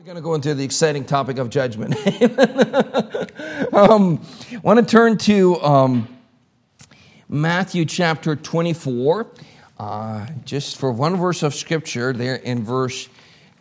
[0.00, 1.94] we're going to go into the exciting topic of judgment.
[3.74, 4.18] um,
[4.50, 6.08] I want to turn to um,
[7.28, 9.26] Matthew chapter 24,
[9.78, 13.10] uh, just for one verse of scripture there in verse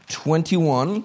[0.07, 1.03] 21.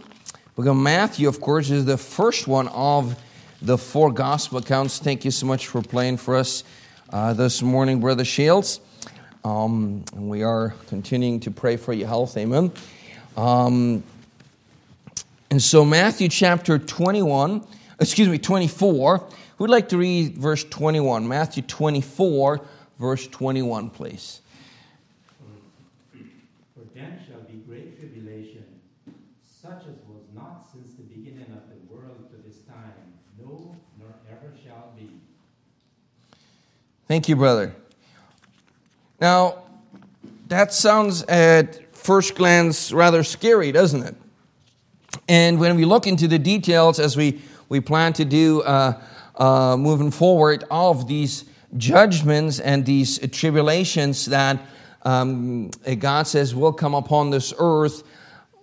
[0.54, 3.20] Because Matthew, of course, is the first one of
[3.60, 5.00] the four gospel accounts.
[5.00, 6.62] Thank you so much for playing for us
[7.10, 8.78] uh, this morning, Brother Shields.
[9.42, 12.36] Um, we are continuing to pray for your health.
[12.36, 12.70] Amen.
[15.54, 17.64] And so, Matthew chapter 21,
[18.00, 19.28] excuse me, 24.
[19.58, 21.28] Who'd like to read verse 21?
[21.28, 22.60] Matthew 24,
[22.98, 24.40] verse 21, please.
[26.74, 28.64] For then shall be great tribulation,
[29.62, 34.08] such as was not since the beginning of the world to this time, no, nor
[34.28, 35.08] ever shall be.
[37.06, 37.72] Thank you, brother.
[39.20, 39.62] Now,
[40.48, 44.16] that sounds at first glance rather scary, doesn't it?
[45.28, 49.00] And when we look into the details, as we, we plan to do uh,
[49.36, 51.44] uh, moving forward, of these
[51.76, 54.60] judgments and these tribulations that
[55.02, 58.02] um, God says will come upon this earth,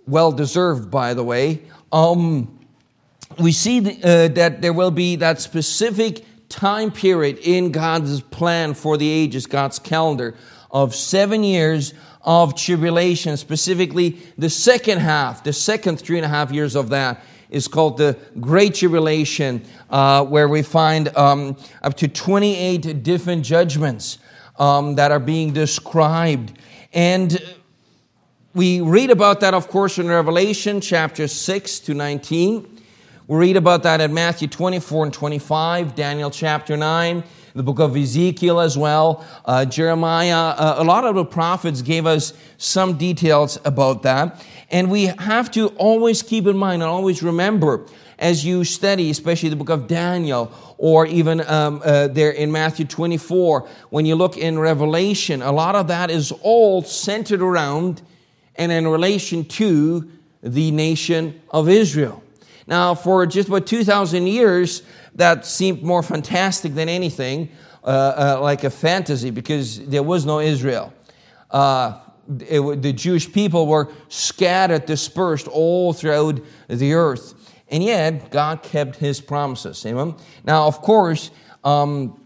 [0.07, 2.59] well deserved, by the way, um,
[3.39, 8.73] we see the, uh, that there will be that specific time period in God's plan
[8.73, 10.35] for the ages, God's calendar,
[10.69, 16.51] of seven years of tribulation, specifically the second half, the second three and a half
[16.51, 22.07] years of that is called the Great Tribulation, uh, where we find um, up to
[22.07, 24.19] 28 different judgments
[24.57, 26.57] um, that are being described.
[26.93, 27.41] And
[28.53, 32.79] we read about that, of course, in Revelation chapter 6 to 19.
[33.27, 37.95] We read about that in Matthew 24 and 25, Daniel chapter 9 the book of
[37.95, 40.55] Ezekiel as well, uh, Jeremiah.
[40.55, 44.45] Uh, a lot of the prophets gave us some details about that.
[44.69, 47.85] And we have to always keep in mind and always remember
[48.21, 52.85] as you study, especially the book of Daniel or even um, uh, there in Matthew
[52.85, 58.01] 24, when you look in Revelation, a lot of that is all centered around
[58.55, 60.09] and in relation to
[60.43, 62.23] the nation of Israel.
[62.67, 64.83] Now, for just about 2,000 years,
[65.15, 67.49] that seemed more fantastic than anything,
[67.83, 70.93] uh, uh, like a fantasy, because there was no Israel.
[71.49, 71.99] Uh,
[72.39, 77.33] it, the Jewish people were scattered, dispersed all throughout the earth.
[77.69, 79.85] And yet, God kept his promises.
[79.85, 80.15] Amen?
[80.43, 81.31] Now, of course,
[81.63, 82.21] um,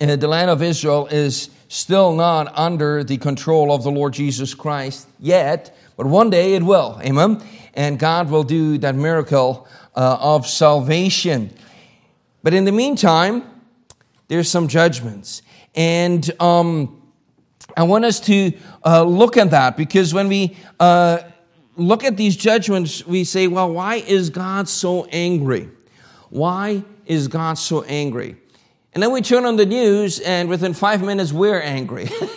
[0.00, 4.54] uh, the land of Israel is still not under the control of the Lord Jesus
[4.54, 7.00] Christ yet, but one day it will.
[7.02, 7.42] Amen?
[7.74, 11.50] And God will do that miracle uh, of salvation.
[12.42, 13.44] But in the meantime,
[14.28, 15.42] there's some judgments.
[15.74, 17.02] And um,
[17.76, 18.52] I want us to
[18.84, 21.18] uh, look at that because when we uh,
[21.76, 25.70] look at these judgments, we say, well, why is God so angry?
[26.30, 28.36] Why is God so angry?
[28.94, 32.10] And then we turn on the news, and within five minutes, we're angry.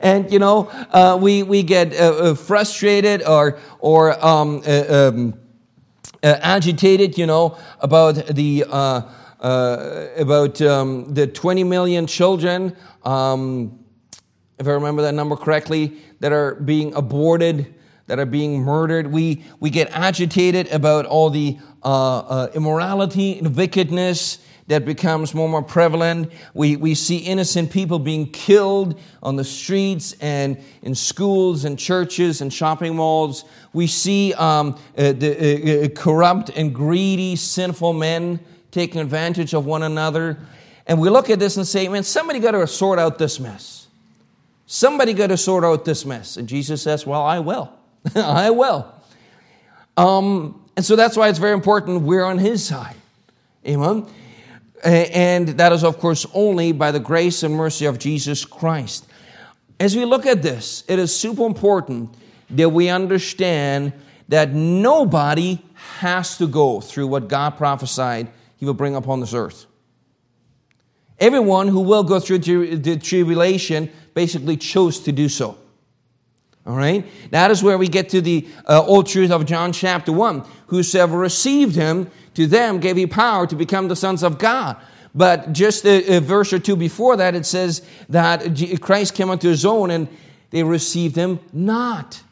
[0.00, 5.39] and, you know, uh, we, we get uh, uh, frustrated or, or um, uh, um,
[6.22, 9.02] uh, agitated, you know, about the uh,
[9.40, 13.78] uh, about um, the 20 million children, um,
[14.58, 17.74] if I remember that number correctly, that are being aborted,
[18.06, 19.06] that are being murdered.
[19.06, 24.38] We we get agitated about all the uh, uh, immorality and wickedness
[24.70, 26.30] that becomes more and more prevalent.
[26.54, 32.40] We, we see innocent people being killed on the streets and in schools and churches
[32.40, 33.44] and shopping malls.
[33.72, 38.38] We see um, uh, the, uh, uh, corrupt and greedy, sinful men
[38.70, 40.38] taking advantage of one another.
[40.86, 43.88] And we look at this and say, man, somebody got to sort out this mess.
[44.66, 46.36] Somebody got to sort out this mess.
[46.36, 47.72] And Jesus says, well, I will.
[48.14, 48.94] I will.
[49.96, 52.94] Um, and so that's why it's very important we're on his side.
[53.66, 54.06] Amen.
[54.84, 59.06] And that is, of course, only by the grace and mercy of Jesus Christ.
[59.78, 62.14] As we look at this, it is super important
[62.50, 63.92] that we understand
[64.28, 65.58] that nobody
[65.98, 69.66] has to go through what God prophesied He will bring upon this earth.
[71.18, 75.58] Everyone who will go through the tribulation basically chose to do so.
[76.66, 77.06] All right?
[77.30, 80.44] That is where we get to the uh, old truth of John chapter 1.
[80.68, 84.76] Whosoever received him, to them gave he power to become the sons of God.
[85.14, 89.48] But just a, a verse or two before that, it says that Christ came unto
[89.48, 90.08] his own and
[90.50, 92.22] they received him not.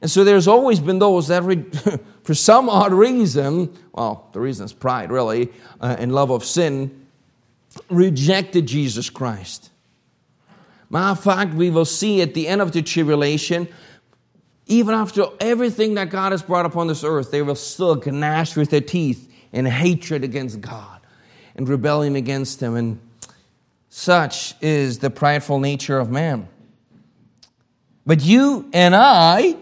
[0.00, 1.64] And so there's always been those that, re-
[2.22, 5.50] for some odd reason, well, the reason is pride, really,
[5.80, 7.06] uh, and love of sin,
[7.90, 9.70] rejected Jesus Christ.
[10.88, 13.68] Matter of fact, we will see at the end of the tribulation,
[14.66, 18.70] even after everything that God has brought upon this earth, they will still gnash with
[18.70, 21.00] their teeth in hatred against God
[21.54, 22.74] and rebellion against Him.
[22.74, 23.00] And
[23.88, 26.48] such is the prideful nature of man.
[28.06, 29.56] But you and I,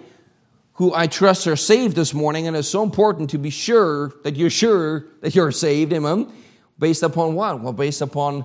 [0.74, 4.36] who I trust are saved this morning, and it's so important to be sure that
[4.36, 6.30] you're sure that you're saved, amen,
[6.78, 7.60] based upon what?
[7.60, 8.44] Well, based upon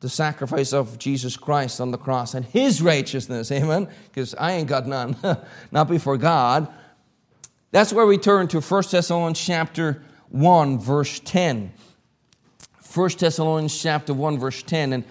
[0.00, 4.68] the sacrifice of Jesus Christ on the cross and his righteousness, amen, because I ain't
[4.68, 5.16] got none,
[5.70, 6.68] not before God.
[7.72, 11.72] That's where we turn to 1 Thessalonians chapter 1, verse 10.
[12.92, 14.92] 1 Thessalonians chapter 1, verse 10.
[14.94, 15.04] And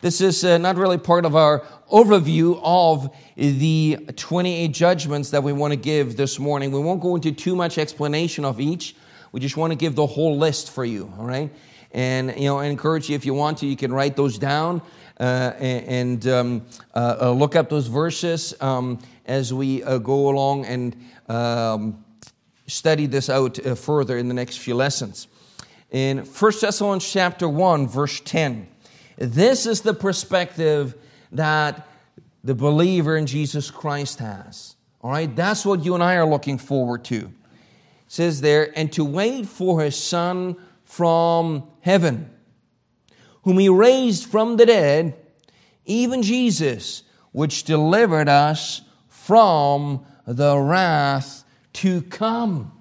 [0.00, 5.52] this is uh, not really part of our overview of the 28 judgments that we
[5.52, 6.70] want to give this morning.
[6.70, 8.96] We won't go into too much explanation of each.
[9.32, 11.50] We just want to give the whole list for you, all right?
[11.92, 14.82] And, you know, I encourage you, if you want to, you can write those down
[15.18, 20.66] uh, and um, uh, uh, look up those verses um, as we uh, go along
[20.66, 20.96] and
[21.28, 22.04] um,
[22.66, 25.28] study this out uh, further in the next few lessons.
[25.90, 28.66] In 1 Thessalonians chapter 1, verse 10,
[29.16, 30.94] this is the perspective
[31.32, 31.88] that
[32.42, 34.76] the believer in Jesus Christ has.
[35.00, 37.16] All right, that's what you and I are looking forward to.
[37.16, 37.32] It
[38.08, 42.30] says there, and to wait for his son from heaven,
[43.42, 45.16] whom he raised from the dead,
[45.84, 51.44] even Jesus, which delivered us from the wrath
[51.76, 52.72] to come.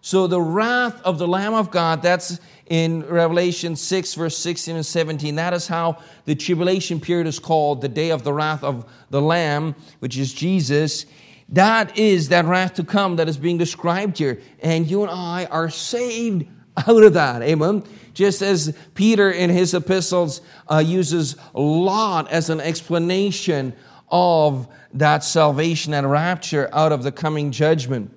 [0.00, 4.84] So the wrath of the Lamb of God, that's in Revelation 6, verse 16 and
[4.84, 5.34] 17.
[5.36, 9.22] That is how the tribulation period is called, the day of the wrath of the
[9.22, 11.06] Lamb, which is Jesus.
[11.50, 14.40] That is that wrath to come that is being described here.
[14.62, 16.46] And you and I are saved
[16.76, 17.42] out of that.
[17.42, 17.84] Amen.
[18.14, 20.40] Just as Peter in his epistles
[20.70, 23.74] uh, uses Lot as an explanation
[24.16, 28.16] of that salvation and rapture out of the coming judgment.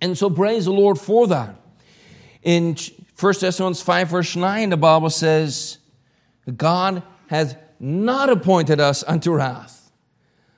[0.00, 1.54] And so praise the Lord for that.
[2.42, 2.76] In
[3.18, 5.78] 1 Thessalonians 5, verse 9, the Bible says,
[6.56, 9.92] God hath not appointed us unto wrath,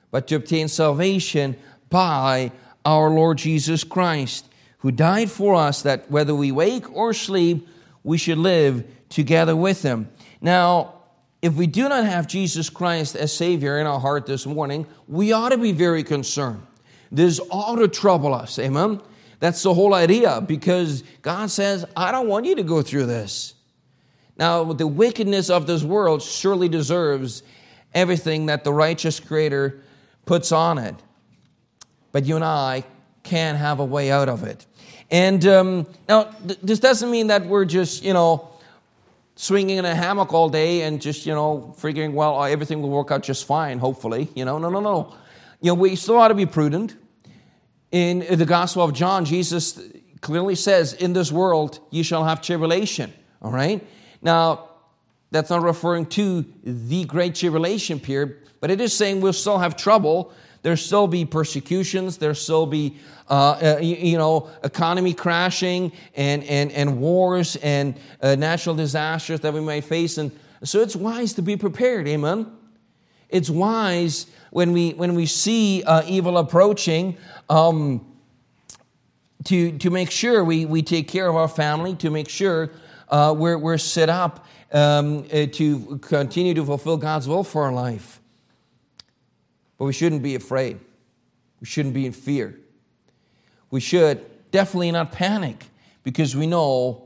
[0.09, 1.55] but to obtain salvation
[1.91, 2.51] by
[2.83, 4.49] our Lord Jesus Christ
[4.79, 7.67] who died for us that whether we wake or sleep,
[8.03, 10.09] we should live together with him.
[10.41, 10.96] Now,
[11.41, 15.31] if we do not have Jesus Christ as Savior in our heart this morning, we
[15.31, 16.65] ought to be very concerned.
[17.11, 18.57] This ought to trouble us.
[18.59, 19.01] Amen?
[19.39, 23.53] That's the whole idea because God says, I don't want you to go through this.
[24.37, 27.43] Now, the wickedness of this world surely deserves
[27.93, 29.81] everything that the righteous Creator
[30.25, 30.95] puts on it.
[32.11, 32.83] But you and I
[33.23, 34.65] can have a way out of it.
[35.09, 38.49] And um, now, th- this doesn't mean that we're just, you know,
[39.37, 42.89] swinging in a hammock all day and just, you know, figuring, well, uh, everything will
[42.89, 44.27] work out just fine, hopefully.
[44.35, 45.13] You know, no, no, no.
[45.61, 46.95] You know, we still ought to be prudent.
[47.91, 49.79] In the Gospel of John, Jesus
[50.21, 53.13] clearly says, In this world you shall have tribulation.
[53.41, 53.87] All right?
[54.21, 54.69] Now,
[55.29, 59.77] that's not referring to the great tribulation period, but it is saying we'll still have
[59.77, 60.33] trouble
[60.67, 62.17] there still be persecutions.
[62.17, 62.97] There still be,
[63.29, 69.53] uh, uh, you, know, economy crashing and, and, and wars and uh, natural disasters that
[69.53, 70.17] we may face.
[70.17, 70.29] And
[70.65, 72.05] so it's wise to be prepared.
[72.09, 72.51] Amen.
[73.29, 77.15] It's wise when we, when we see uh, evil approaching
[77.49, 78.05] um,
[79.45, 82.71] to, to make sure we, we take care of our family, to make sure
[83.07, 87.71] uh, we're, we're set up um, uh, to continue to fulfill God's will for our
[87.71, 88.19] life.
[89.77, 90.79] But we shouldn't be afraid.
[91.59, 92.59] We shouldn't be in fear.
[93.69, 95.65] We should definitely not panic
[96.03, 97.03] because we know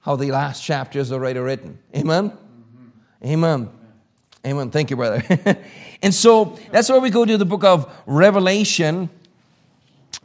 [0.00, 1.78] how the last chapter is already written.
[1.94, 2.30] Amen?
[2.30, 3.26] Mm-hmm.
[3.28, 3.70] Amen.
[4.46, 4.70] Amen.
[4.70, 5.22] Thank you, brother.
[6.02, 9.10] and so that's where we go to the book of Revelation.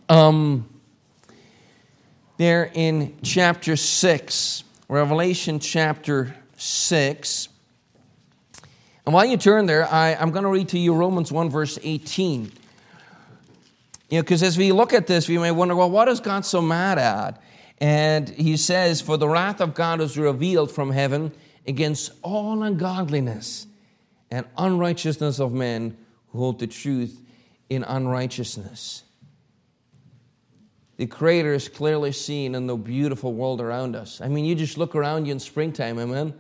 [0.08, 0.70] Um,
[2.38, 4.64] there in chapter 6.
[4.88, 7.50] Revelation chapter 6.
[9.06, 11.80] And while you turn there, I, am going to read to you Romans 1, verse
[11.82, 12.52] 18.
[14.10, 16.46] You know, because as we look at this, we may wonder, well, what is God
[16.46, 17.42] so mad at?
[17.80, 21.32] And he says, For the wrath of God is revealed from heaven
[21.66, 23.66] against all ungodliness
[24.30, 25.98] and unrighteousness of men
[26.30, 27.22] who hold the truth
[27.70, 29.04] in unrighteousness.
[30.98, 34.22] The Creator is clearly seen in the beautiful world around us.
[34.22, 36.36] I mean, you just look around you in springtime, amen?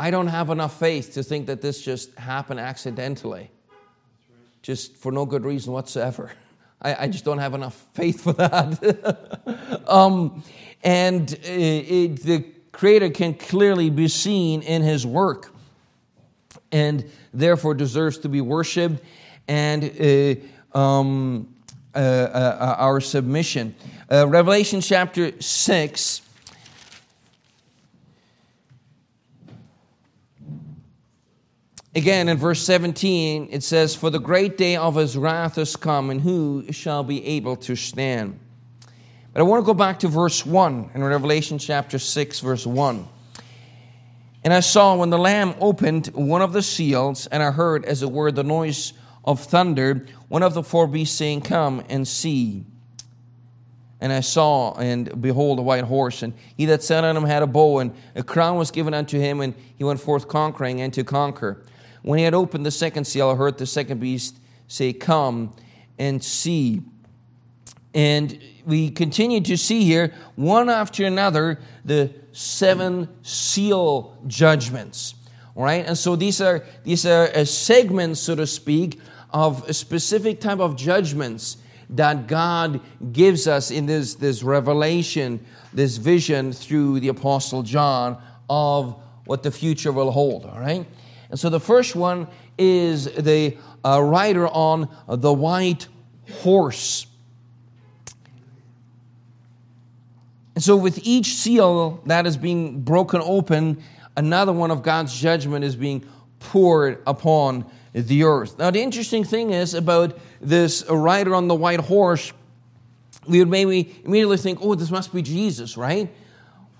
[0.00, 3.50] I don't have enough faith to think that this just happened accidentally,
[4.62, 6.32] just for no good reason whatsoever.
[6.82, 9.82] I, I just don't have enough faith for that.
[9.86, 10.42] um,
[10.82, 15.52] and it, it, the Creator can clearly be seen in His work
[16.72, 17.04] and
[17.34, 19.04] therefore deserves to be worshiped
[19.48, 21.54] and uh, um,
[21.94, 23.74] uh, uh, our submission.
[24.10, 26.22] Uh, Revelation chapter 6.
[31.92, 36.10] Again, in verse 17, it says, For the great day of his wrath is come,
[36.10, 38.38] and who shall be able to stand?
[39.32, 43.08] But I want to go back to verse 1 in Revelation chapter 6, verse 1.
[44.44, 48.04] And I saw when the Lamb opened one of the seals, and I heard, as
[48.04, 48.92] it were, the noise
[49.24, 52.64] of thunder, one of the four beasts saying, Come and see.
[54.00, 57.42] And I saw, and behold, a white horse, and he that sat on him had
[57.42, 60.94] a bow, and a crown was given unto him, and he went forth conquering and
[60.94, 61.64] to conquer.
[62.02, 64.36] When he had opened the second seal, I heard the second beast
[64.68, 65.52] say, Come
[65.98, 66.82] and see.
[67.94, 75.14] And we continue to see here, one after another, the seven seal judgments.
[75.56, 79.00] Right, and so these are these are uh, segments, so to speak,
[79.32, 81.58] of a specific type of judgments
[81.90, 82.80] that God
[83.12, 89.50] gives us in this, this revelation, this vision through the Apostle John of what the
[89.50, 90.46] future will hold.
[90.46, 90.86] All right,
[91.30, 92.26] and so the first one
[92.58, 95.86] is the uh, rider on the white
[96.42, 97.06] horse.
[100.54, 103.82] And so, with each seal that is being broken open,
[104.16, 106.04] another one of God's judgment is being
[106.40, 108.58] poured upon the earth.
[108.58, 112.32] Now, the interesting thing is about this rider on the white horse,
[113.26, 116.12] we would maybe immediately think, oh, this must be Jesus, right?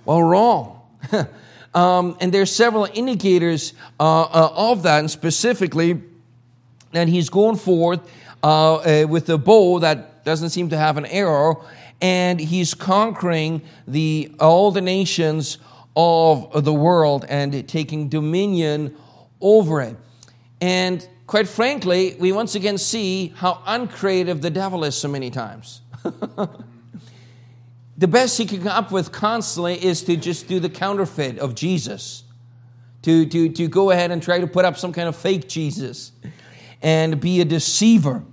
[0.04, 0.80] Well, wrong.
[1.74, 6.02] um, and there's several indicators uh, uh, of that, and specifically
[6.92, 8.00] that he's going forth
[8.42, 11.64] uh, uh with a bow that doesn't seem to have an arrow,
[12.00, 15.58] and he's conquering the all the nations
[15.96, 18.96] of the world and taking dominion
[19.40, 19.96] over it.
[20.60, 25.80] And quite frankly, we once again see how uncreative the devil is so many times.
[28.00, 31.54] the best he can come up with constantly is to just do the counterfeit of
[31.54, 32.24] Jesus,
[33.02, 36.12] to, to, to go ahead and try to put up some kind of fake Jesus
[36.80, 38.24] and be a deceiver.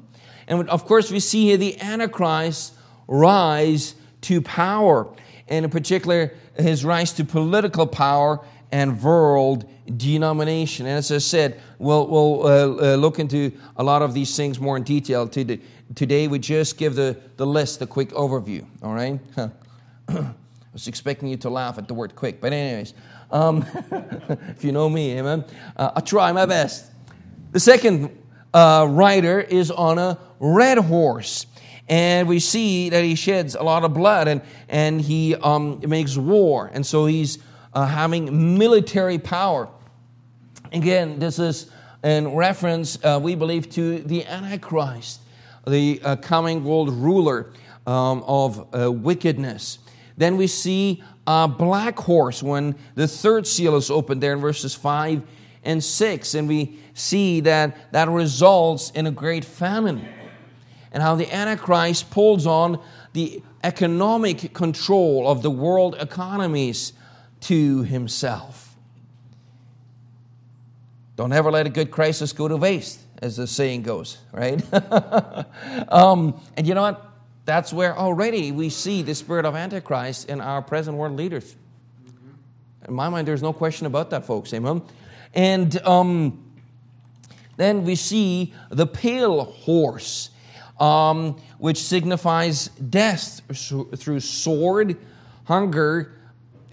[0.48, 2.76] And of course, we see here the Antichrist
[3.10, 5.14] rise to power,
[5.50, 10.86] and in particular, his rise to political power and world denomination.
[10.86, 14.60] And as I said, we'll, we'll uh, uh, look into a lot of these things
[14.60, 15.28] more in detail.
[15.28, 19.20] Today, we just give the, the list a quick overview, all right?
[20.10, 20.34] I
[20.74, 22.94] was expecting you to laugh at the word quick, but, anyways,
[23.32, 23.66] um,
[24.50, 25.46] if you know me, amen.
[25.76, 26.92] Uh, I'll try my best.
[27.52, 28.18] The second
[28.54, 31.46] uh, rider is on a red horse
[31.90, 36.18] and we see that he sheds a lot of blood and, and he um, makes
[36.18, 36.70] war.
[36.74, 37.40] And so he's
[37.78, 39.70] uh, having military power.
[40.74, 41.70] Again, this is
[42.04, 45.22] in reference, uh, we believe, to the Antichrist,
[45.68, 47.52] the uh, coming world ruler
[47.86, 49.78] um, of uh, wickedness.
[50.18, 54.74] Then we see a black horse when the third seal is opened there in verses
[54.74, 55.22] 5
[55.64, 56.34] and 6.
[56.34, 60.04] And we see that that results in a great famine
[60.92, 62.82] and how the Antichrist pulls on
[63.14, 66.94] the economic control of the world economies
[67.41, 68.75] to himself.
[71.15, 74.62] Don't ever let a good crisis go to waste, as the saying goes, right?
[75.91, 77.03] um, and you know what?
[77.46, 81.56] That's where already we see the spirit of Antichrist in our present world leaders.
[82.88, 84.53] In my mind, there's no question about that, folks.
[84.53, 84.82] Amen.
[85.34, 86.44] And um,
[87.56, 90.29] then we see the pale horse
[90.79, 93.41] um, which signifies death
[93.98, 94.98] through sword,
[95.46, 96.13] hunger,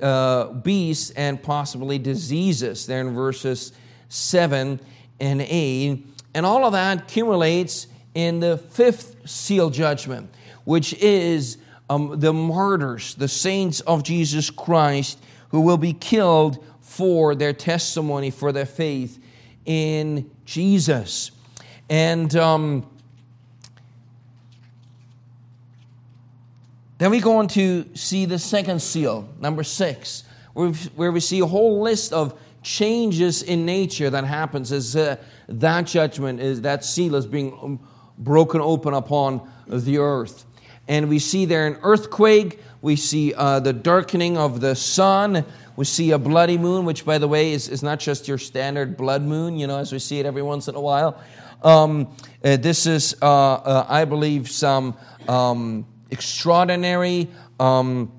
[0.00, 2.86] uh, beasts, and possibly diseases.
[2.86, 3.72] There in verses
[4.08, 4.80] 7
[5.20, 6.06] and 8.
[6.34, 10.30] And all of that accumulates in the fifth seal judgment,
[10.64, 11.58] which is
[11.90, 15.18] um, the martyrs, the saints of Jesus Christ,
[15.50, 19.22] who will be killed for their testimony, for their faith
[19.64, 21.30] in Jesus.
[21.88, 22.88] And um,
[26.98, 31.46] Then we go on to see the second seal, number six, where we see a
[31.46, 35.16] whole list of changes in nature that happens as uh,
[35.48, 37.80] that judgment is that seal is being um,
[38.18, 40.46] broken open upon the earth.
[40.86, 45.44] And we see there an earthquake, we see uh, the darkening of the sun,
[45.76, 48.96] we see a bloody moon, which, by the way, is, is not just your standard
[48.96, 51.20] blood moon, you know, as we see it every once in a while.
[51.62, 54.96] Um, uh, this is, uh, uh I believe, some.
[55.26, 57.28] Um, extraordinary
[57.58, 58.12] um,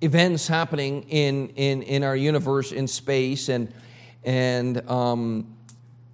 [0.00, 3.72] events happening in, in, in our universe in space and,
[4.24, 5.56] and um,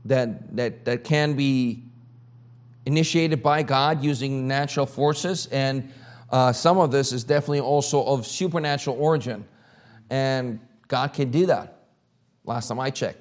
[0.05, 1.83] that, that, that can be
[2.85, 5.91] initiated by God using natural forces, and
[6.31, 9.45] uh, some of this is definitely also of supernatural origin.
[10.11, 11.81] And God can do that.
[12.45, 13.19] Last time I checked.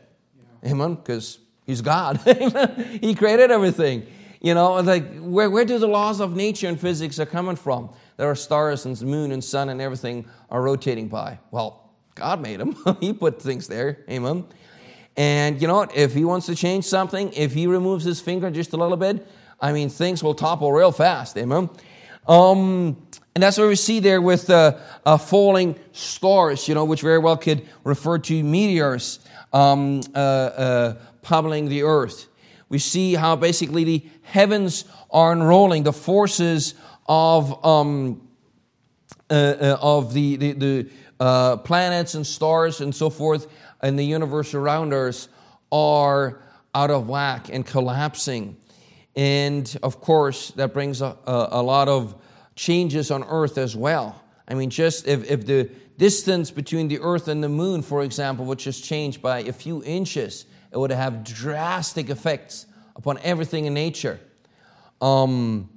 [0.63, 0.71] Yeah.
[0.71, 0.95] Amen?
[0.95, 2.17] Because He's God.
[3.01, 4.05] he created everything.
[4.45, 7.89] You know, like where, where do the laws of nature and physics are coming from?
[8.17, 11.39] There are stars and moon and sun and everything are rotating by.
[11.49, 12.77] Well, God made them.
[12.99, 14.05] he put things there.
[14.07, 14.45] Amen.
[15.17, 15.97] And you know what?
[15.97, 19.27] If he wants to change something, if he removes his finger just a little bit,
[19.59, 21.35] I mean, things will topple real fast.
[21.39, 21.67] Amen.
[22.27, 27.01] Um, and that's what we see there with uh, uh, falling stars, you know, which
[27.01, 29.21] very well could refer to meteors
[29.53, 32.27] um, uh, uh pummeling the earth.
[32.69, 36.73] We see how basically the heavens are unrolling, the forces
[37.07, 38.27] of, um,
[39.29, 43.47] uh, uh, of the, the, the uh, planets and stars and so forth
[43.81, 45.27] and the universe around us
[45.71, 46.41] are
[46.73, 48.57] out of whack and collapsing.
[49.15, 52.15] And of course, that brings a, a, a lot of
[52.55, 54.21] changes on earth as well.
[54.47, 58.45] I mean, just if, if the distance between the earth and the moon, for example,
[58.45, 60.45] would just change by a few inches,
[60.75, 62.65] it would have drastic effects
[62.97, 64.19] upon everything in nature.
[64.99, 65.69] Um,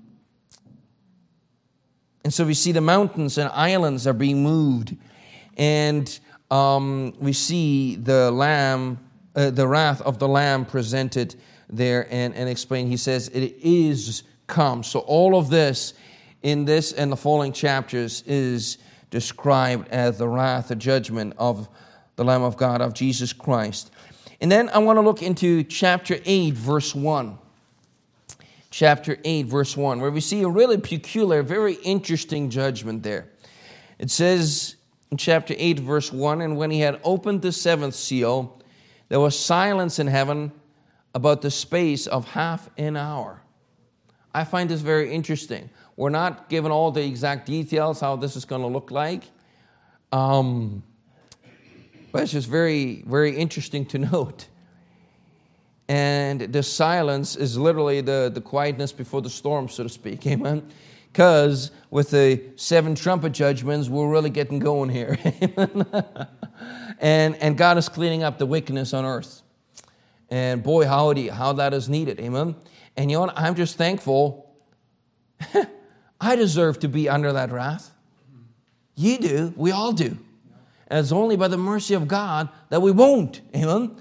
[2.25, 4.97] and so we see the mountains and islands are being moved.
[5.57, 6.19] And
[6.50, 8.99] um, we see the lamb,
[9.37, 11.37] uh, the wrath of the lamb presented
[11.71, 12.88] there and, and explained.
[12.88, 14.83] He says, It is come.
[14.83, 15.95] So all of this
[16.43, 18.78] in this and the following chapters is
[19.11, 21.69] described as the wrath, the judgment of
[22.17, 23.93] the Lamb of God, of Jesus Christ.
[24.40, 27.38] And then I want to look into chapter 8, verse 1.
[28.71, 33.28] Chapter 8, verse 1, where we see a really peculiar, very interesting judgment there.
[33.99, 34.76] It says
[35.11, 38.61] in chapter 8, verse 1 And when he had opened the seventh seal,
[39.09, 40.52] there was silence in heaven
[41.14, 43.42] about the space of half an hour.
[44.35, 45.71] I find this very interesting.
[45.97, 49.24] We're not given all the exact details how this is going to look like.
[50.12, 50.83] Um,
[52.12, 54.49] but it's just very, very interesting to note.
[55.88, 60.27] And the silence is literally the, the quietness before the storm, so to speak.
[60.27, 60.68] Amen.
[61.11, 65.18] Because with the seven trumpet judgments, we're really getting going here.
[67.01, 69.42] and, and God is cleaning up the wickedness on earth.
[70.31, 72.21] And boy, howdy, how that is needed.
[72.21, 72.55] Amen.
[72.97, 73.38] And you know what?
[73.38, 74.55] I'm just thankful.
[76.21, 77.90] I deserve to be under that wrath.
[78.94, 79.55] You do.
[79.57, 80.18] We all do.
[80.88, 83.40] And it's only by the mercy of God that we won't.
[83.55, 83.96] Amen.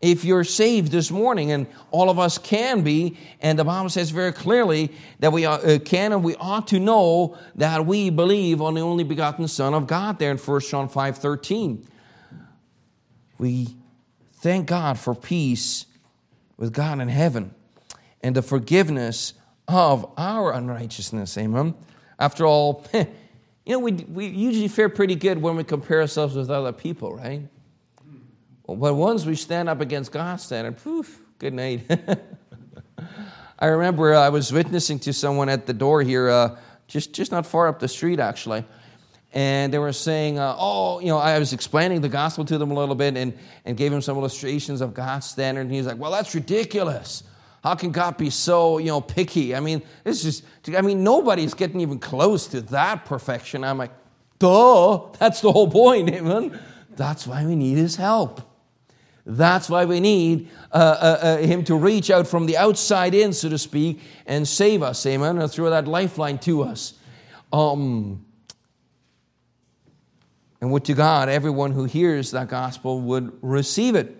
[0.00, 4.10] If you're saved this morning, and all of us can be, and the Bible says
[4.10, 8.74] very clearly that we uh, can and we ought to know that we believe on
[8.74, 11.88] the only begotten Son of God there in 1 John 5 13.
[13.38, 13.68] We
[14.34, 15.86] thank God for peace
[16.56, 17.54] with God in heaven
[18.22, 19.34] and the forgiveness
[19.66, 21.36] of our unrighteousness.
[21.38, 21.74] Amen.
[22.18, 22.84] After all,
[23.66, 27.12] You know, we, we usually fare pretty good when we compare ourselves with other people,
[27.12, 27.42] right?
[28.64, 31.84] But once we stand up against God's standard, poof, good night.
[33.58, 37.32] I remember uh, I was witnessing to someone at the door here, uh, just, just
[37.32, 38.64] not far up the street, actually.
[39.32, 42.70] And they were saying, uh, oh, you know, I was explaining the gospel to them
[42.70, 45.62] a little bit and, and gave him some illustrations of God's standard.
[45.62, 47.24] And he's like, well, that's ridiculous.
[47.66, 49.52] How can God be so, you know, picky?
[49.52, 53.64] I mean, it's just, I mean, nobody's getting even close to that perfection.
[53.64, 53.90] I'm like,
[54.38, 56.60] duh, that's the whole point, amen?
[56.94, 58.40] That's why we need his help.
[59.26, 63.32] That's why we need uh, uh, uh, him to reach out from the outside in,
[63.32, 66.94] so to speak, and save us, amen, and throw that lifeline to us.
[67.52, 68.24] Um,
[70.60, 74.16] and would to God, everyone who hears that gospel would receive it.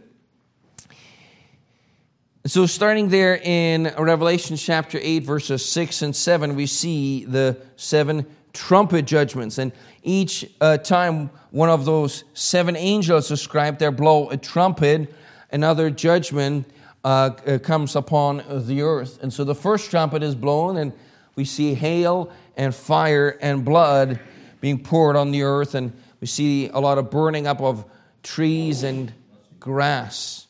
[2.47, 8.25] So, starting there in Revelation chapter 8, verses 6 and 7, we see the seven
[8.53, 9.59] trumpet judgments.
[9.59, 9.73] And
[10.05, 15.13] each uh, time one of those seven angels described there blow a trumpet,
[15.51, 16.71] another judgment
[17.03, 19.21] uh, uh, comes upon the earth.
[19.25, 20.93] And so the first trumpet is blown, and
[21.35, 24.21] we see hail and fire and blood
[24.61, 25.75] being poured on the earth.
[25.75, 27.85] And we see a lot of burning up of
[28.23, 29.13] trees and
[29.59, 30.46] grass.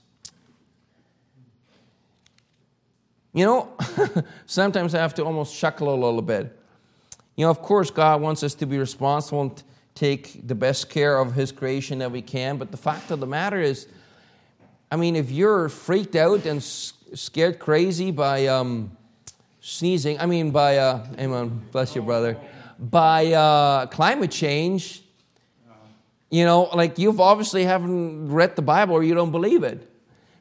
[3.37, 3.69] You know,
[4.47, 6.59] sometimes I have to almost chuckle a little bit.
[7.37, 9.63] You know, of course, God wants us to be responsible and
[9.95, 13.27] take the best care of His creation that we can, but the fact of the
[13.27, 13.89] matter is,
[14.91, 18.97] I mean, if you're freaked out and scared crazy by um,
[19.61, 22.39] sneezing, I mean, by, uh, amen, bless you, brother,
[22.79, 25.03] by uh, climate change,
[26.31, 29.87] you know, like you've obviously haven't read the Bible or you don't believe it.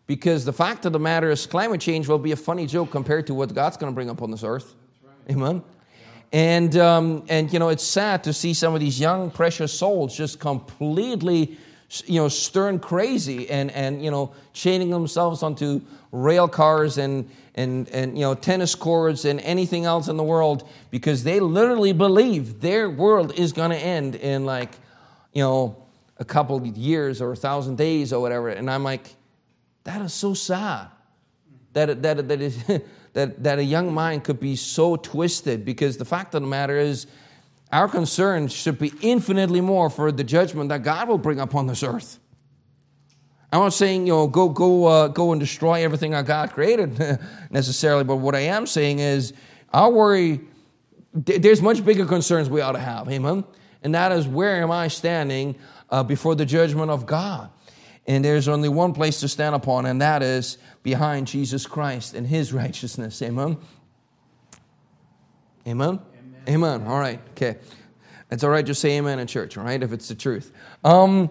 [0.07, 3.25] Because the fact of the matter is, climate change will be a funny joke compared
[3.27, 4.75] to what God's going to bring upon this earth.
[5.29, 5.63] Amen.
[6.31, 10.15] And, um, and, you know, it's sad to see some of these young, precious souls
[10.15, 11.57] just completely,
[12.05, 17.89] you know, stern crazy and, and you know, chaining themselves onto rail cars and, and,
[17.89, 22.59] and, you know, tennis courts and anything else in the world because they literally believe
[22.59, 24.71] their world is going to end in, like,
[25.33, 25.75] you know,
[26.17, 28.49] a couple of years or a thousand days or whatever.
[28.49, 29.15] And I'm like,
[29.85, 30.87] that is so sad.
[31.73, 32.63] That, that, that, is,
[33.13, 36.77] that, that a young mind could be so twisted because the fact of the matter
[36.77, 37.07] is,
[37.71, 41.83] our concern should be infinitely more for the judgment that God will bring upon this
[41.83, 42.19] earth.
[43.51, 46.99] I'm not saying, you know, go, go, uh, go and destroy everything that God created
[47.49, 49.33] necessarily, but what I am saying is,
[49.73, 50.41] our worry,
[51.13, 53.43] there's much bigger concerns we ought to have, amen?
[53.83, 55.55] And that is, where am I standing
[55.89, 57.49] uh, before the judgment of God?
[58.07, 62.27] And there's only one place to stand upon, and that is behind Jesus Christ and
[62.27, 63.21] his righteousness.
[63.21, 63.57] Amen?
[65.67, 65.99] Amen?
[66.47, 66.79] Amen.
[66.81, 66.87] amen.
[66.87, 67.19] All right.
[67.31, 67.57] Okay.
[68.29, 68.65] It's all right.
[68.65, 70.51] Just say amen in church, all right, if it's the truth.
[70.83, 71.29] Um,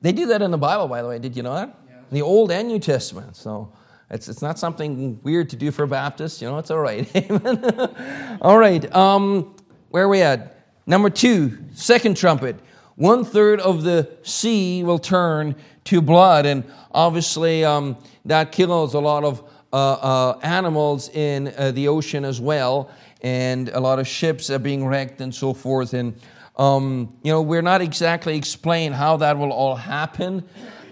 [0.00, 1.18] they do that in the Bible, by the way.
[1.18, 1.76] Did you know that?
[1.88, 1.96] Yeah.
[2.12, 3.36] The Old and New Testament.
[3.36, 3.72] So
[4.10, 6.40] it's, it's not something weird to do for Baptists.
[6.40, 7.08] You know, it's all right.
[7.30, 8.38] Amen.
[8.40, 8.94] all right.
[8.94, 9.56] Um,
[9.90, 10.68] where are we at?
[10.86, 12.56] Number two, second trumpet.
[12.94, 16.46] One third of the sea will turn to blood.
[16.46, 22.24] And obviously, um, that kills a lot of uh, uh, animals in uh, the ocean
[22.24, 22.90] as well.
[23.22, 25.94] And a lot of ships are being wrecked and so forth.
[25.94, 26.20] And,
[26.56, 30.44] um, you know, we're not exactly explained how that will all happen.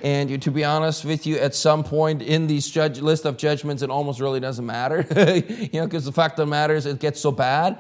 [0.03, 3.83] And to be honest with you, at some point in these judge, list of judgments,
[3.83, 5.07] it almost really doesn't matter.
[5.49, 7.79] you know, because the fact of the matter is it gets so bad.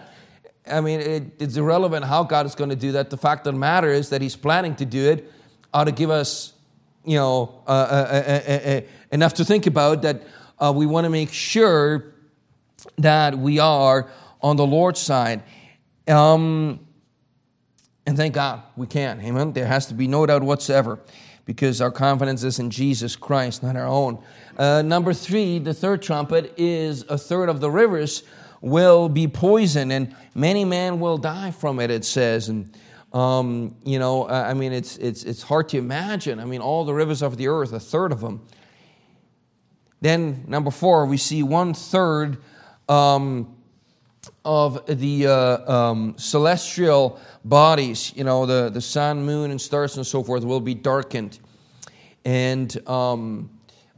[0.66, 3.10] I mean, it, it's irrelevant how God is going to do that.
[3.10, 5.30] The fact of the matter is that He's planning to do it
[5.74, 6.53] ought to give us
[7.04, 10.22] you know, uh, uh, uh, enough to think about that
[10.74, 12.14] we want to make sure
[12.98, 15.42] that we are on the Lord's side.
[16.06, 16.80] Um,
[18.06, 19.20] and thank God we can.
[19.20, 19.52] Amen.
[19.52, 21.00] There has to be no doubt whatsoever
[21.46, 24.22] because our confidence is in Jesus Christ, not our own.
[24.56, 28.22] Uh, number three, the third trumpet is a third of the rivers
[28.60, 32.48] will be poisoned, and many men will die from it, it says.
[32.48, 32.74] And
[33.14, 36.40] um, you know, I mean, it's, it's, it's hard to imagine.
[36.40, 38.42] I mean, all the rivers of the earth, a third of them.
[40.00, 42.38] Then, number four, we see one third
[42.88, 43.56] um,
[44.44, 50.04] of the uh, um, celestial bodies, you know, the, the sun, moon, and stars and
[50.04, 51.38] so forth, will be darkened.
[52.24, 53.48] And, um,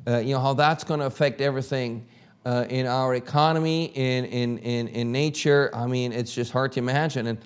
[0.07, 2.07] uh, you know, how that's going to affect everything.
[2.45, 6.79] Uh, in our economy, in, in, in, in nature, I mean, it's just hard to
[6.79, 7.27] imagine.
[7.27, 7.39] And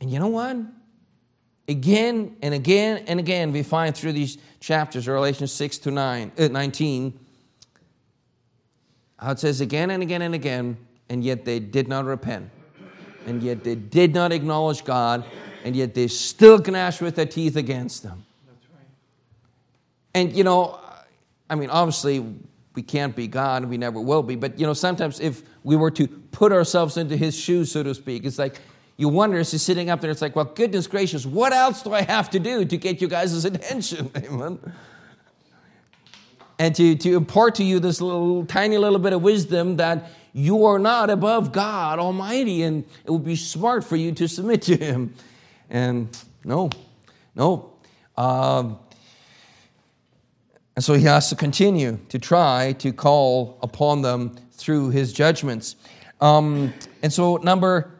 [0.00, 0.56] and you know what?
[1.68, 6.48] Again and again and again, we find through these chapters, Revelation 6 to 9, uh,
[6.48, 7.18] 19,
[9.18, 10.76] how it says again and again and again,
[11.08, 12.50] and yet they did not repent.
[13.26, 15.24] And yet they did not acknowledge God,
[15.64, 18.24] and yet they still gnash with their teeth against them.
[18.72, 18.86] Right.
[20.14, 20.80] And you know,
[21.50, 22.24] I mean, obviously,
[22.74, 25.76] we can't be God, and we never will be, but you know, sometimes if we
[25.76, 28.60] were to put ourselves into his shoes, so to speak, it's like,
[28.98, 31.94] you wonder as you're sitting up there, it's like, well, goodness gracious, what else do
[31.94, 34.10] I have to do to get you guys' attention?
[34.16, 34.58] Amen.
[36.58, 40.66] And to, to impart to you this little tiny little bit of wisdom that you
[40.66, 44.76] are not above God Almighty, and it would be smart for you to submit to
[44.76, 45.14] Him.
[45.70, 46.08] And
[46.44, 46.68] no,
[47.36, 47.72] no.
[48.16, 48.80] Um,
[50.74, 55.76] and so he has to continue to try to call upon them through his judgments.
[56.20, 57.97] Um, and so, number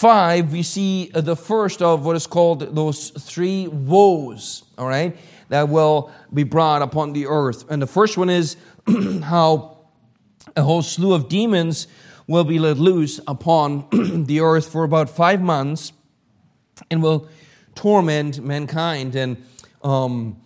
[0.00, 5.14] 5, we see the first of what is called those three woes, all right,
[5.50, 7.66] that will be brought upon the earth.
[7.68, 8.56] And the first one is
[9.22, 9.76] how
[10.56, 11.86] a whole slew of demons
[12.26, 15.92] will be let loose upon the earth for about five months
[16.90, 17.28] and will
[17.74, 19.14] torment mankind.
[19.14, 19.36] And
[19.84, 20.40] um,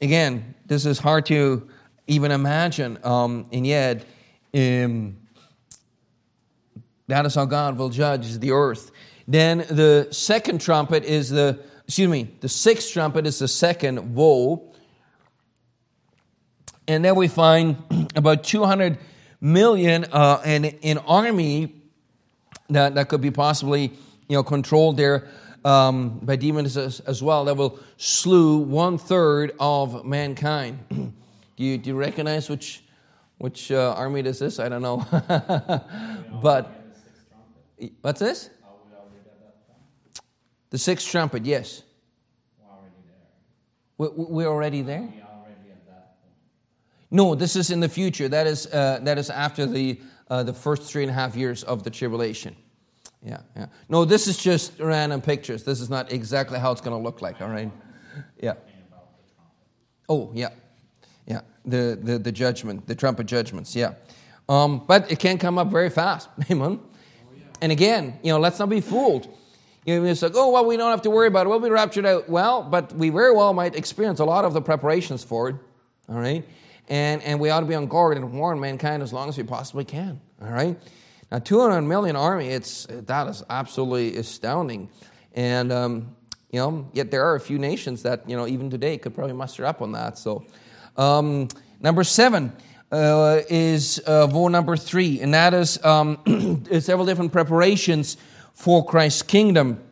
[0.00, 1.68] again, this is hard to
[2.06, 4.04] even imagine, um, and yet,
[4.54, 5.16] um,
[7.08, 8.90] that is how God will judge the earth.
[9.26, 14.72] Then the second trumpet is the, excuse me, the sixth trumpet is the second woe.
[16.88, 17.76] And then we find
[18.16, 18.98] about 200
[19.40, 21.74] million uh, in an army
[22.70, 23.92] that, that could be possibly
[24.28, 25.28] you know, controlled there
[25.64, 30.78] um, by demons as, as, well that will slew one third of mankind.
[30.90, 31.12] do,
[31.64, 32.82] you, do you recognize which,
[33.38, 34.58] which uh, army this is?
[34.58, 35.06] I don't know.
[36.42, 36.81] but
[38.00, 38.50] What's this?
[40.70, 41.82] The sixth trumpet, yes.
[43.98, 45.00] We're already there.
[45.00, 45.12] We're, already there?
[47.10, 48.26] No, this is in the future.
[48.26, 51.62] That is, uh, that is after the, uh, the first three and a half years
[51.64, 52.56] of the tribulation.
[53.22, 53.66] Yeah, yeah.
[53.90, 55.62] No, this is just random pictures.
[55.62, 57.70] This is not exactly how it's going to look like, all right?
[58.40, 58.54] Yeah.
[60.08, 60.48] Oh, yeah.
[61.26, 63.94] Yeah, the, the, the judgment, the trumpet judgments, yeah.
[64.48, 66.80] Um, but it can come up very fast, amen?
[67.62, 69.26] And again, you know, let's not be fooled.
[69.86, 71.48] You know, it's like, oh, well, we don't have to worry about it.
[71.48, 72.28] We'll be raptured out.
[72.28, 75.56] Well, but we very well might experience a lot of the preparations for it,
[76.08, 76.44] all right?
[76.88, 79.44] and, and we ought to be on guard and warn mankind as long as we
[79.44, 80.20] possibly can.
[80.40, 80.78] All right?
[81.30, 84.90] Now, 200 million army, it's, that is absolutely astounding.
[85.34, 86.16] And, um,
[86.50, 89.32] you know, yet there are a few nations that, you know, even today could probably
[89.32, 90.18] muster up on that.
[90.18, 90.44] So,
[90.96, 91.48] um,
[91.80, 92.52] number seven
[92.92, 98.16] uh, is uh, number three, and that is um, several different preparations
[98.52, 99.82] for Christ's kingdom.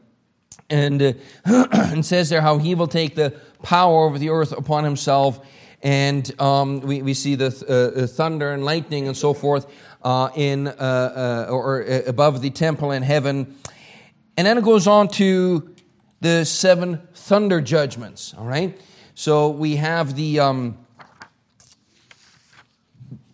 [0.68, 1.12] And, uh,
[1.72, 5.40] and says there how he will take the power over the earth upon himself
[5.82, 9.66] and um, we, we see the uh, uh, thunder and lightning and so forth
[10.02, 13.56] uh, in uh, or above the temple in heaven.
[14.36, 15.74] And then it goes on to
[16.20, 18.34] the seven thunder judgments.
[18.36, 18.78] All right,
[19.14, 20.78] so we have the um,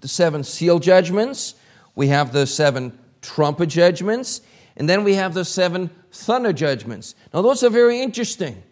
[0.06, 1.56] the seven seal judgments.
[1.96, 4.40] We have the seven trumpet judgments,
[4.76, 7.16] and then we have the seven thunder judgments.
[7.34, 8.62] Now, those are very interesting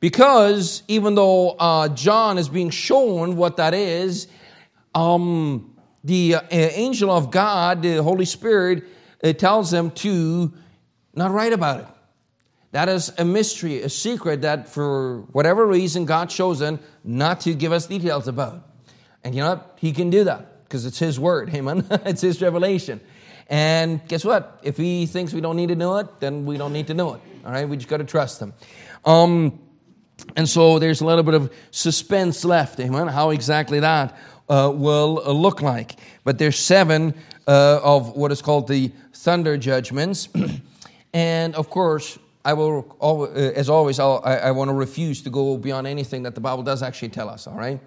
[0.00, 4.28] because even though uh, John is being shown what that is,
[4.94, 8.84] um, the uh, angel of God, the Holy Spirit,
[9.22, 10.54] uh, tells him to
[11.12, 11.86] not write about it.
[12.70, 17.72] That is a mystery, a secret that for whatever reason God chosen not to give
[17.72, 18.66] us details about.
[19.22, 19.76] And you know what?
[19.78, 21.50] He can do that because it's His word.
[21.54, 21.86] Amen.
[22.06, 22.98] it's His revelation.
[23.48, 24.58] And guess what?
[24.62, 27.14] If He thinks we don't need to know it, then we don't need to know
[27.14, 27.20] it.
[27.44, 27.68] All right?
[27.68, 28.54] We just got to trust Him.
[29.04, 29.60] Um,
[30.34, 34.16] and so there's a little bit of suspense left, amen, how exactly that
[34.48, 35.98] uh, will uh, look like.
[36.24, 37.14] But there's seven
[37.46, 40.28] uh, of what is called the thunder judgments.
[41.12, 45.30] and of course, I will, uh, as always, I'll, I, I want to refuse to
[45.30, 47.78] go beyond anything that the Bible does actually tell us, all right?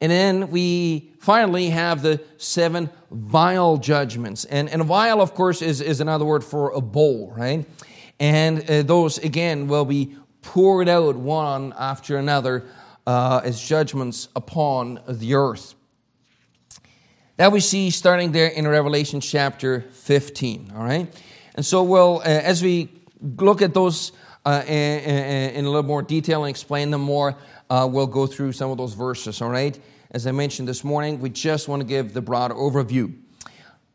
[0.00, 4.44] And then we finally have the seven vial judgments.
[4.44, 7.66] And, and vial, of course, is, is another word for a bowl, right?
[8.20, 12.64] And uh, those, again, will be poured out one after another
[13.06, 15.74] uh, as judgments upon the earth.
[17.36, 21.12] That we see starting there in Revelation chapter 15, all right?
[21.54, 22.88] And so we'll, uh, as we
[23.20, 24.12] look at those
[24.48, 27.36] uh, in, in, a little more detail and explain them more,
[27.70, 29.78] uh, we'll go through some of those verses, all right?
[30.10, 33.14] As I mentioned this morning, we just want to give the broad overview.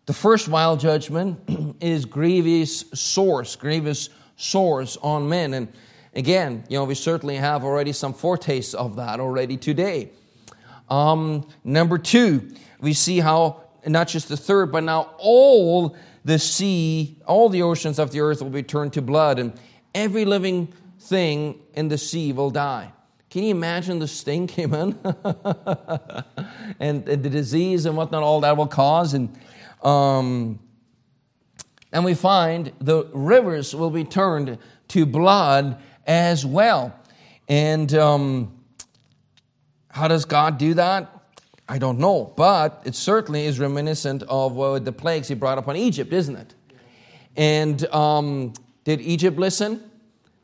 [0.05, 5.53] The first vial judgment is grievous sores, grievous sores on men.
[5.53, 5.73] And
[6.15, 10.11] Again, you know, we certainly have already some foretastes of that already today.
[10.89, 17.17] Um, number two, we see how not just the third, but now all the sea,
[17.25, 19.53] all the oceans of the earth will be turned to blood, and
[19.93, 22.91] every living thing in the sea will die.
[23.29, 24.97] Can you imagine the sting came in?
[26.79, 29.13] and, and, the disease and whatnot, all that will cause.
[29.13, 29.36] And,
[29.82, 30.60] um,
[31.91, 34.58] and we find the rivers will be turned
[34.89, 36.95] to blood as well.
[37.47, 38.63] And um,
[39.89, 41.10] how does God do that?
[41.67, 45.75] I don't know, but it certainly is reminiscent of uh, the plagues he brought upon
[45.75, 46.53] Egypt, isn't it?
[47.36, 48.53] And um,
[48.84, 49.89] did Egypt listen?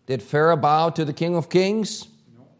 [0.06, 2.08] Did Pharaoh bow to the King of Kings?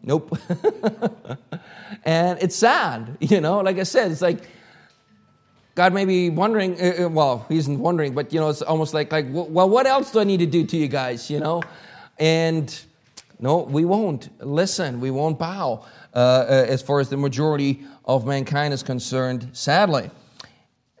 [0.02, 0.38] Nope.
[2.04, 4.42] and it's sad, you know, like I said, it's like
[5.74, 8.94] God may be wondering, uh, uh well, he isn't wondering, but, you know, it's almost
[8.94, 11.62] like, like, well, what else do I need to do to you guys, you know?
[12.18, 12.78] And
[13.38, 15.00] no, we won't listen.
[15.00, 20.10] We won't bow uh, uh, as far as the majority of mankind is concerned, sadly.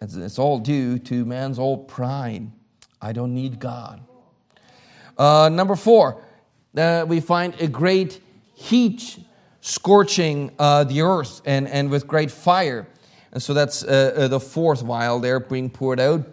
[0.00, 2.50] It's, it's all due to man's old pride.
[3.02, 4.00] I don't need God.
[5.20, 6.24] Uh, number four,
[6.78, 8.22] uh, we find a great
[8.54, 9.18] heat
[9.60, 12.88] scorching uh, the earth and, and with great fire.
[13.30, 16.26] And so that's uh, the fourth vial there being poured out.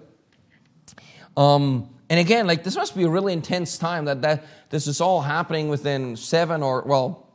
[1.36, 5.02] Um, and again, like this must be a really intense time that, that this is
[5.02, 7.28] all happening within seven or, well,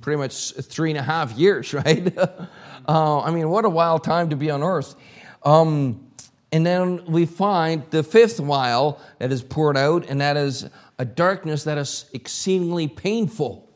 [0.00, 2.18] pretty much three and a half years, right?
[2.88, 4.96] uh, I mean, what a wild time to be on earth.
[5.44, 6.07] Um,
[6.50, 11.04] and then we find the fifth vial that is poured out, and that is a
[11.04, 13.68] darkness that is exceedingly painful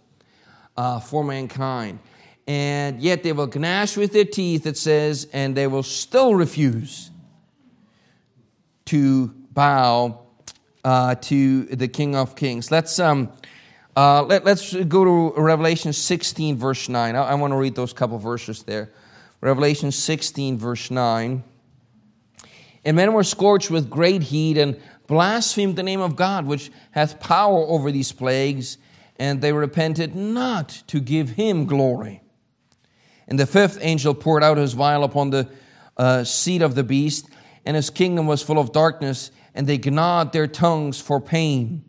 [0.76, 1.98] uh, for mankind.
[2.46, 7.10] And yet they will gnash with their teeth, it says, and they will still refuse
[8.86, 10.20] to bow
[10.82, 12.70] uh, to the King of Kings.
[12.70, 13.30] Let's, um,
[13.94, 17.14] uh, let, us go to Revelation 16, verse 9.
[17.14, 18.90] I, I want to read those couple verses there
[19.40, 21.44] Revelation 16, verse 9.
[22.84, 27.20] And men were scorched with great heat and blasphemed the name of God, which hath
[27.20, 28.78] power over these plagues,
[29.16, 32.22] and they repented not to give him glory.
[33.28, 35.48] And the fifth angel poured out his vial upon the
[35.96, 37.28] uh, seat of the beast,
[37.64, 41.84] and his kingdom was full of darkness, and they gnawed their tongues for pain,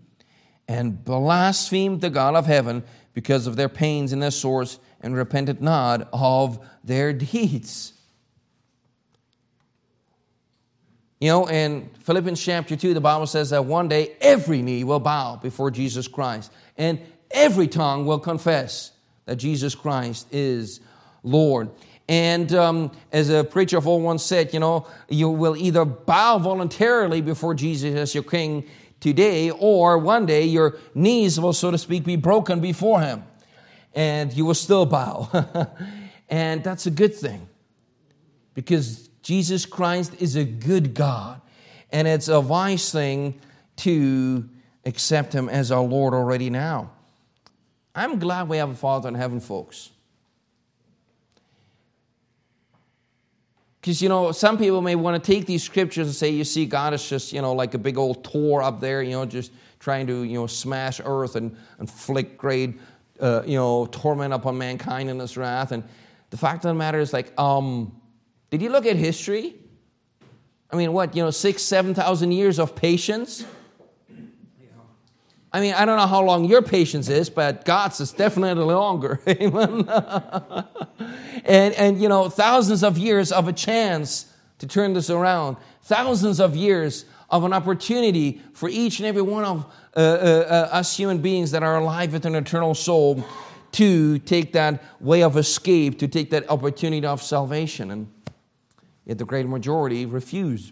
[0.67, 5.62] and blasphemed the God of heaven because of their pains and their sores, and repented
[5.62, 7.93] not of their deeds.
[11.23, 14.99] You know, in Philippians chapter 2, the Bible says that one day every knee will
[14.99, 16.99] bow before Jesus Christ, and
[17.31, 18.91] every tongue will confess
[19.23, 20.81] that Jesus Christ is
[21.23, 21.69] Lord.
[22.09, 26.39] And um, as a preacher of old once said, you know, you will either bow
[26.39, 28.65] voluntarily before Jesus as your king
[28.99, 33.23] today, or one day your knees will, so to speak, be broken before him,
[33.95, 35.29] and you will still bow.
[36.29, 37.47] and that's a good thing
[38.55, 41.41] because Jesus Christ is a good God,
[41.91, 43.39] and it's a wise thing
[43.77, 44.47] to
[44.86, 46.91] accept him as our Lord already now.
[47.95, 49.89] I'm glad we have a Father in heaven, folks.
[53.79, 56.65] Because, you know, some people may want to take these scriptures and say, you see,
[56.65, 59.51] God is just, you know, like a big old Thor up there, you know, just
[59.79, 62.79] trying to, you know, smash earth and inflict great,
[63.19, 65.71] uh, you know, torment upon mankind in his wrath.
[65.71, 65.83] And
[66.29, 67.93] the fact of the matter is, like, um,
[68.54, 69.56] did you look at history?
[70.70, 73.44] I mean, what, you know, six, 7,000 years of patience?
[75.52, 79.20] I mean, I don't know how long your patience is, but God's is definitely longer.
[79.28, 79.89] Amen.
[81.46, 86.39] and, and, you know, thousands of years of a chance to turn this around, thousands
[86.39, 89.66] of years of an opportunity for each and every one of
[89.98, 93.26] uh, uh, uh, us human beings that are alive with an eternal soul
[93.72, 97.89] to take that way of escape, to take that opportunity of salvation.
[97.89, 98.12] And
[99.06, 100.72] yet the great majority refuse.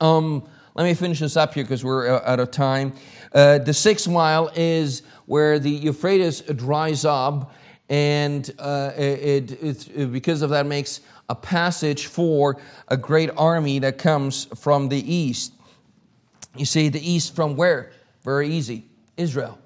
[0.00, 2.94] Um, let me finish this up here because we're uh, out of time.
[3.32, 7.54] Uh, the sixth vial is where the Euphrates dries up,
[7.88, 13.78] and uh, it, it, it, because of that makes a passage for a great army
[13.78, 15.52] that comes from the east.
[16.56, 17.92] You see, the east from where?
[18.22, 18.86] Very easy.
[19.16, 19.58] Israel.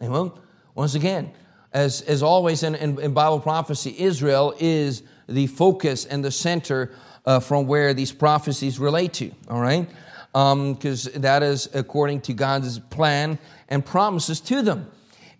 [0.00, 0.32] Amen.
[0.74, 1.32] Once again,
[1.72, 6.92] as, as always in, in, in Bible prophecy, Israel is the focus and the center
[7.24, 9.30] uh, from where these prophecies relate to.
[9.48, 9.88] All right?
[10.32, 14.90] because um, that is according to God's plan and promises to them.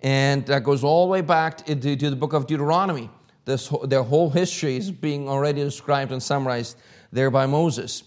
[0.02, 3.08] And that goes all the way back to, to the book of Deuteronomy.
[3.44, 6.76] This, their whole history is being already described and summarized
[7.10, 8.04] there by Moses.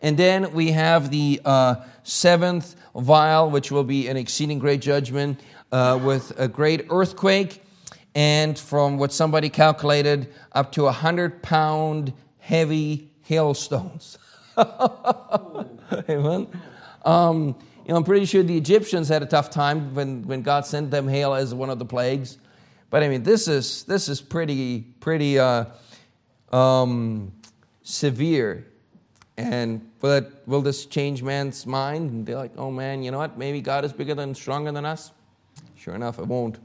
[0.00, 5.40] And then we have the uh, seventh vial, which will be an exceeding great judgment
[5.72, 7.62] uh, with a great earthquake,
[8.14, 14.18] and from what somebody calculated, up to a hundred pound heavy hailstones.
[16.08, 16.48] Amen.
[17.04, 20.64] Um, you know, I'm pretty sure the Egyptians had a tough time when, when God
[20.66, 22.38] sent them hail as one of the plagues.
[22.90, 25.66] But I mean, this is this is pretty pretty uh,
[26.50, 27.32] um,
[27.82, 28.66] severe.
[29.36, 33.36] And but will this change man's mind and be like, oh man, you know what?
[33.36, 35.12] Maybe God is bigger than stronger than us.
[35.76, 36.58] Sure enough, it won't.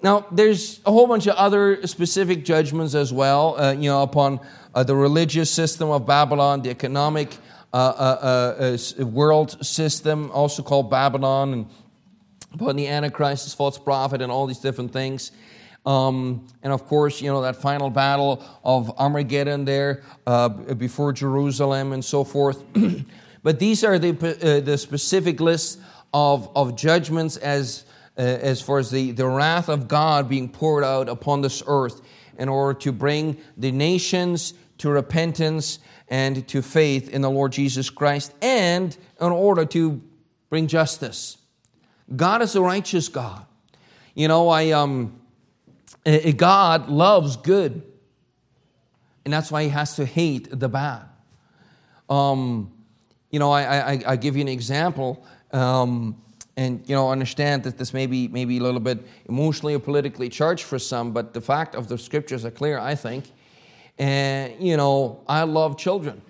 [0.00, 4.38] Now, there's a whole bunch of other specific judgments as well, uh, you know, upon
[4.72, 7.36] uh, the religious system of Babylon, the economic
[7.72, 11.66] uh, uh, uh world system, also called Babylon, and
[12.54, 15.32] upon the Antichrist, false prophet, and all these different things.
[15.84, 21.92] Um, and of course, you know, that final battle of Armageddon there uh, before Jerusalem
[21.92, 22.62] and so forth.
[23.42, 24.12] but these are the,
[24.64, 25.78] the specific lists
[26.14, 30.84] of, of judgments as uh, as far as the, the wrath of God being poured
[30.84, 32.00] out upon this earth
[32.38, 35.78] in order to bring the nations to repentance
[36.08, 40.02] and to faith in the Lord Jesus Christ and in order to
[40.50, 41.38] bring justice.
[42.14, 43.44] God is a righteous God.
[44.14, 45.20] You know, I um
[46.36, 47.82] God loves good.
[49.24, 51.02] And that's why he has to hate the bad.
[52.08, 52.72] Um,
[53.30, 55.26] you know, I, I, I give you an example.
[55.52, 56.22] Um,
[56.58, 58.98] and you know understand that this may be maybe a little bit
[59.28, 62.94] emotionally or politically charged for some but the fact of the scriptures are clear i
[62.94, 63.30] think.
[63.98, 66.20] And you know i love children.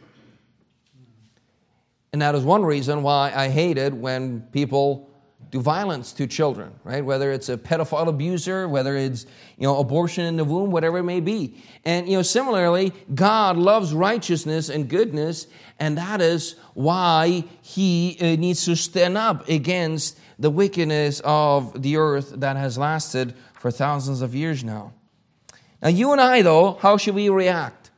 [2.12, 5.07] And that is one reason why i hated when people
[5.50, 7.04] do violence to children, right?
[7.04, 9.24] Whether it's a pedophile abuser, whether it's,
[9.56, 11.62] you know, abortion in the womb, whatever it may be.
[11.84, 15.46] And, you know, similarly, God loves righteousness and goodness,
[15.78, 21.96] and that is why he uh, needs to stand up against the wickedness of the
[21.96, 24.92] earth that has lasted for thousands of years now.
[25.80, 27.90] Now, you and I, though, how should we react?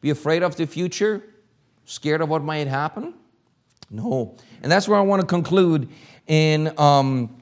[0.00, 1.22] Be afraid of the future?
[1.84, 3.14] Scared of what might happen?
[3.90, 4.36] No.
[4.62, 5.88] And that's where I want to conclude
[6.26, 7.40] in um,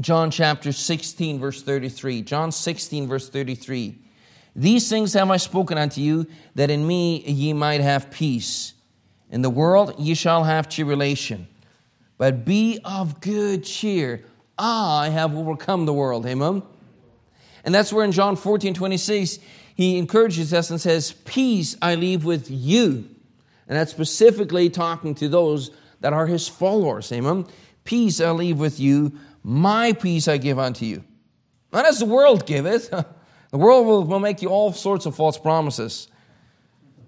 [0.00, 2.22] John chapter 16, verse 33.
[2.22, 3.98] John 16, verse 33.
[4.56, 8.74] These things have I spoken unto you, that in me ye might have peace.
[9.30, 11.48] In the world ye shall have tribulation.
[12.18, 14.24] But be of good cheer.
[14.56, 16.24] I have overcome the world.
[16.26, 16.62] Amen.
[17.64, 19.38] And that's where in John 14, 26,
[19.74, 23.08] he encourages us and says, Peace I leave with you.
[23.68, 27.10] And that's specifically talking to those that are his followers.
[27.12, 27.46] Amen.
[27.84, 31.04] Peace I leave with you, my peace I give unto you.
[31.72, 32.92] Not as the world giveth.
[33.54, 36.08] The world will, will make you all sorts of false promises.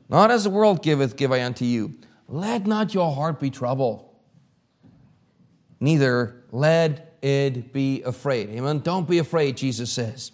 [0.09, 1.97] Not as the world giveth, give I unto you.
[2.29, 4.09] Let not your heart be troubled,
[5.81, 8.51] neither let it be afraid.
[8.51, 8.79] Amen.
[8.79, 10.31] Don't be afraid, Jesus says.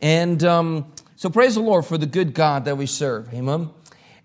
[0.00, 3.32] And um, so praise the Lord for the good God that we serve.
[3.34, 3.68] Amen.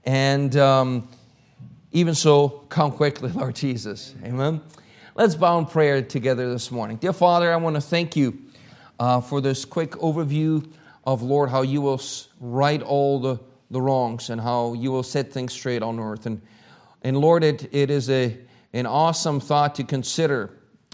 [0.05, 1.09] And um,
[1.91, 4.13] even so, come quickly, Lord Jesus.
[4.23, 4.61] Amen.
[5.15, 6.97] Let's bow in prayer together this morning.
[6.97, 8.38] Dear Father, I want to thank you
[8.99, 10.69] uh, for this quick overview
[11.05, 12.01] of, Lord, how you will
[12.41, 13.39] right all the,
[13.71, 16.25] the wrongs and how you will set things straight on earth.
[16.25, 16.41] And,
[17.03, 18.38] and Lord, it, it is a,
[18.73, 20.51] an awesome thought to consider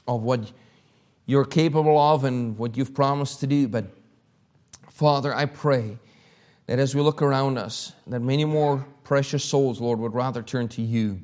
[0.08, 0.52] of what
[1.26, 3.68] you're capable of and what you've promised to do.
[3.68, 3.86] But
[4.92, 5.98] Father, I pray
[6.68, 10.68] that as we look around us, that many more precious souls, Lord, would rather turn
[10.70, 11.22] to you.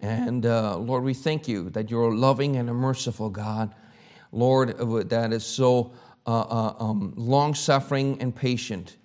[0.00, 3.74] And uh, Lord, we thank you that you're a loving and a merciful God.
[4.30, 4.78] Lord,
[5.08, 5.92] that is so
[6.26, 8.96] uh, uh, um, long suffering and patient,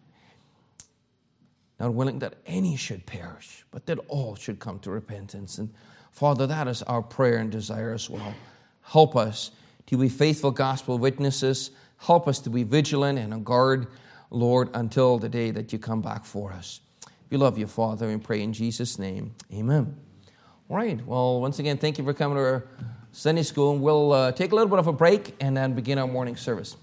[1.80, 5.58] not willing that any should perish, but that all should come to repentance.
[5.58, 5.74] And
[6.12, 8.36] Father, that is our prayer and desire as well.
[8.82, 9.52] Help us
[9.88, 11.72] to be faithful gospel witnesses.
[11.98, 13.88] Help us to be vigilant and guard,
[14.30, 16.82] Lord, until the day that you come back for us.
[17.34, 19.34] We love your Father, and pray in Jesus' name.
[19.51, 19.97] Amen.
[20.69, 21.03] All right.
[21.03, 22.67] Well, once again, thank you for coming to our
[23.11, 23.75] Sunday school.
[23.75, 26.77] We'll uh, take a little bit of a break and then begin our morning service.